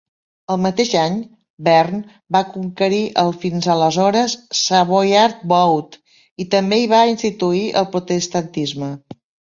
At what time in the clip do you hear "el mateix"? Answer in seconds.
0.53-0.93